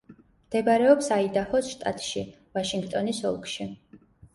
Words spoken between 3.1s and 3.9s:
ოლქში.